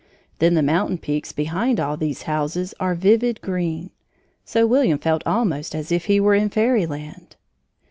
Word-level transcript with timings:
Then 0.39 0.55
the 0.55 0.63
mountain 0.63 0.97
peaks 0.97 1.31
behind 1.31 1.79
all 1.79 1.95
these 1.95 2.23
houses 2.23 2.73
are 2.79 2.95
vivid 2.95 3.39
green. 3.41 3.91
So 4.43 4.65
William 4.65 4.97
felt 4.97 5.21
almost 5.27 5.75
as 5.75 5.91
if 5.91 6.05
he 6.05 6.19
were 6.19 6.33
in 6.33 6.49
fairyland. 6.49 7.35